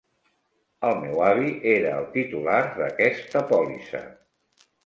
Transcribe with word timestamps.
El 0.89 0.95
meu 1.01 1.21
avi 1.25 1.51
era 1.73 1.93
el 1.99 2.09
titular 2.15 2.57
d'aquesta 2.81 3.47
pòlissa. 3.53 4.05